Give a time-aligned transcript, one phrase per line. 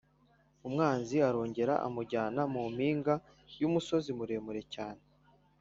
[0.67, 3.13] Umwanzi arongera amujyana mu mpinga
[3.59, 5.01] y’umusozi muremure cyane